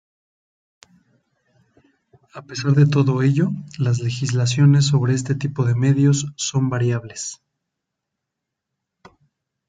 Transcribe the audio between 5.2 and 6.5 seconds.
tipo de medios